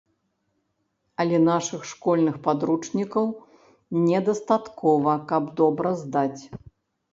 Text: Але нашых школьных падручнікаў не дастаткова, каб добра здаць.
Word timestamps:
Але 1.23 1.37
нашых 1.49 1.81
школьных 1.89 2.39
падручнікаў 2.47 3.29
не 4.09 4.25
дастаткова, 4.31 5.11
каб 5.33 5.43
добра 5.63 5.89
здаць. 6.03 6.43